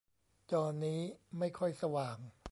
[0.51, 0.99] จอนี้
[1.37, 2.17] ไม่ค่อยสว่าง